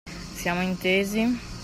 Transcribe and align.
Siamo 0.37 0.63
intesi? 0.63 1.21